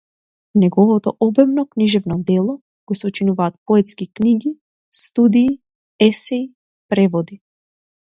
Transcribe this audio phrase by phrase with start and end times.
[0.55, 2.53] Неговото обемно книжевно дело
[2.87, 4.51] го сочинуваат поетки книги,
[5.01, 5.59] студии,
[5.99, 6.53] есеи,
[6.89, 7.41] преводи.